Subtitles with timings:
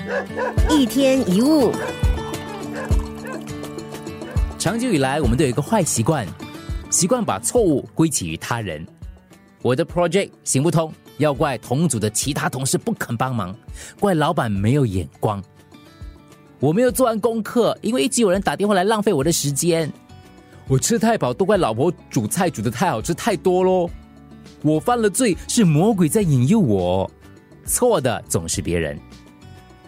[0.70, 1.72] 一天一物，
[4.58, 6.26] 长久以来，我们都有一个坏习惯，
[6.90, 8.86] 习惯把错误归结于他人。
[9.62, 13.54] 我的 project 行不通，要怪同组的其他同事不肯帮忙，
[13.98, 15.42] 怪老板没有眼光。
[16.58, 19.90] 我没有做完功课，因为一直有人打电话来浪费我的时间。
[20.66, 23.90] 我吃太饱，都怪老婆煮菜煮的太好吃太多喽。
[24.62, 27.10] 我犯了罪，是魔鬼在引诱我。
[27.66, 28.98] 错的总是别人。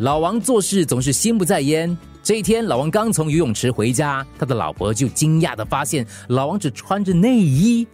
[0.02, 1.96] 老王做事总是心不在焉。
[2.24, 7.86] 这一天，老王刚从游泳池回家，他的老婆就惊讶的发现老王只穿着内衣。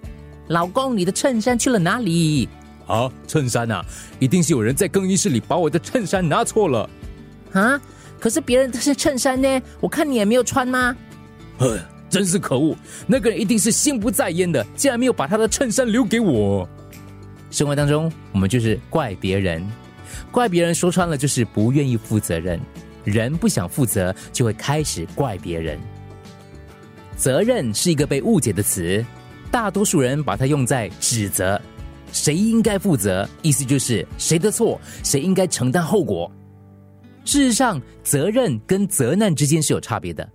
[0.46, 2.48] 老公，你的衬衫去了哪里？
[2.86, 3.84] 啊，衬衫啊，
[4.18, 6.88] 一定是有人在更衣室里把我的衬衫拿错了。
[7.52, 7.78] 啊，
[8.18, 10.96] 可是别人的是衬衫呢，我看你也没有穿吗？
[11.58, 12.74] 呃，真是可恶，
[13.06, 16.66] 那个人一定是心不在焉的，竟然没有把他的衬衫留给我。
[17.50, 19.62] 生活当中，我们就是怪别人，
[20.30, 22.60] 怪别人说穿了就是不愿意负责任。
[23.04, 25.78] 人不想负责，就会开始怪别人。
[27.16, 29.04] 责任是一个被误解的词，
[29.50, 31.60] 大多数人把它用在指责，
[32.12, 36.30] 谁应该负责，意思就是谁的错，谁应该承担后果。
[37.24, 40.28] 事实上，责任跟责难之间是有差别的。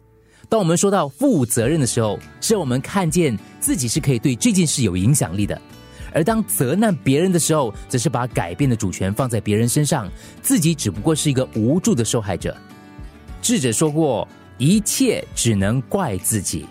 [0.49, 5.59] 当我们说到负责任的时候，是我们看见自己是可以对这件事有影响力的。
[6.13, 10.09] 而当责难别人的时候，则是把改变的主权放在别人身上，
[10.41, 12.55] 自己只不过是一个无助的受害者。
[13.41, 16.65] 智者说过：“一切只能怪自己，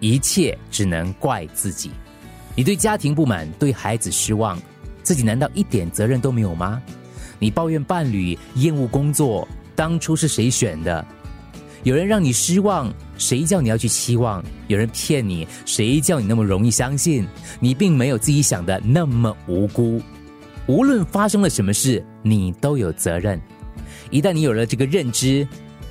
[0.00, 1.90] 一切只能怪自己。”
[2.54, 4.60] 你对家庭不满，对孩子失望，
[5.02, 6.82] 自己难道一点责任都没有吗？
[7.38, 11.06] 你抱怨伴侣，厌恶工作，当初是谁选的？
[11.86, 14.44] 有人让你失望，谁叫你要去期望？
[14.66, 17.24] 有人骗你，谁叫你那么容易相信？
[17.60, 20.02] 你并没有自己想的那么无辜。
[20.66, 23.40] 无论发生了什么事，你都有责任。
[24.10, 25.46] 一旦你有了这个认知，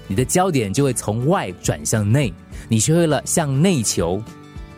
[0.05, 2.33] 你的焦点就会从外转向内，
[2.67, 4.21] 你学会了向内求。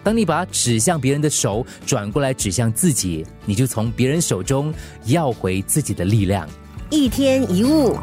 [0.04, 4.72] 当你把指向别人的手转过来指向自己，你就从别人手中
[5.06, 6.48] 要回自己的力量。
[6.92, 7.98] 一天一物。